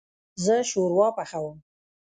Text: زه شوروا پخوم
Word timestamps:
زه 0.43 0.55
شوروا 0.71 1.07
پخوم 1.17 1.57